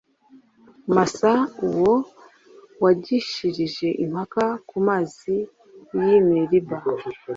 masa 0.95 1.31
uwo 1.67 1.93
wagishirije 2.83 3.87
impaka 4.03 4.43
ku 4.67 4.77
mazi 4.87 5.35
y 6.05 6.07
i 6.17 6.19
meriba 6.29 6.77